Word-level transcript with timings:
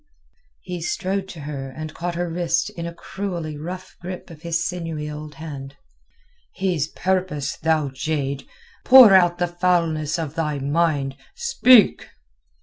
He 0.61 0.81
strode 0.81 1.27
to 1.27 1.41
her 1.41 1.69
and 1.69 1.93
caught 1.93 2.15
her 2.15 2.27
wrist 2.27 2.71
in 2.71 2.87
a 2.87 2.91
cruelly 2.95 3.55
rough 3.55 3.95
grip 4.01 4.31
of 4.31 4.41
his 4.41 4.65
sinewy 4.67 5.07
old 5.07 5.35
hand. 5.35 5.75
"His 6.55 6.87
purpose, 6.87 7.55
thou 7.57 7.89
jade! 7.93 8.47
Pour 8.83 9.13
out 9.13 9.37
the 9.37 9.45
foulness 9.47 10.17
of 10.17 10.33
thy 10.33 10.57
mind. 10.57 11.17
Speak!" 11.35 12.09